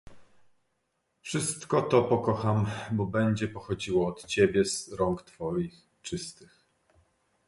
[1.21, 6.65] "Wszystko to pokocham, bo będzie pochodziło od ciebie, z rąk twoich czystych."